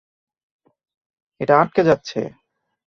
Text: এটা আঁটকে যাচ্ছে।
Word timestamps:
এটা 1.41 1.53
আঁটকে 1.59 1.81
যাচ্ছে। 1.83 2.19